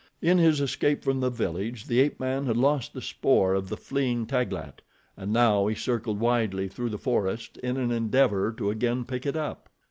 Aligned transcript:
In 0.19 0.39
his 0.39 0.61
escape 0.61 1.03
from 1.03 1.19
the 1.19 1.29
village, 1.29 1.85
the 1.85 1.99
ape 1.99 2.19
man 2.19 2.47
had 2.47 2.57
lost 2.57 2.91
the 2.93 3.03
spoor 3.03 3.53
of 3.53 3.69
the 3.69 3.77
fleeing 3.77 4.25
Taglat, 4.25 4.81
and 5.15 5.31
now 5.31 5.67
he 5.67 5.75
circled 5.75 6.19
widely 6.19 6.67
through 6.67 6.89
the 6.89 6.97
forest 6.97 7.59
in 7.59 7.77
an 7.77 7.91
endeavor 7.91 8.51
to 8.53 8.71
again 8.71 9.05
pick 9.05 9.27
it 9.27 9.35
up. 9.37 9.69